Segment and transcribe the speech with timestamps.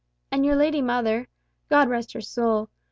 [0.31, 1.27] And your lady mother
[1.69, 2.69] (God rest her soul!)